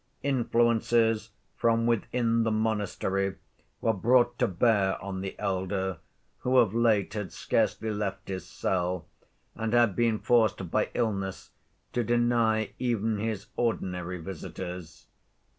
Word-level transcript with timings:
Influences 0.23 1.29
from 1.55 1.85
within 1.85 2.41
the 2.41 2.49
monastery 2.49 3.35
were 3.81 3.93
brought 3.93 4.39
to 4.39 4.47
bear 4.47 4.99
on 4.99 5.21
the 5.21 5.37
elder, 5.37 5.99
who 6.39 6.57
of 6.57 6.73
late 6.73 7.13
had 7.13 7.31
scarcely 7.31 7.91
left 7.91 8.27
his 8.27 8.47
cell, 8.47 9.05
and 9.53 9.73
had 9.73 9.95
been 9.95 10.17
forced 10.17 10.71
by 10.71 10.89
illness 10.95 11.51
to 11.93 12.03
deny 12.03 12.73
even 12.79 13.19
his 13.19 13.45
ordinary 13.55 14.17
visitors. 14.19 15.05